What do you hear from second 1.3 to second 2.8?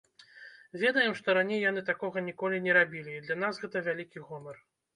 раней яны такога ніколі не